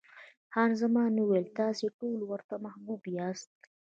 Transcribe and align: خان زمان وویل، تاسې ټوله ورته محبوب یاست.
خان 0.51 0.71
زمان 0.81 1.11
وویل، 1.17 1.47
تاسې 1.59 1.85
ټوله 1.97 2.23
ورته 2.31 2.53
محبوب 2.65 3.01
یاست. 3.17 3.53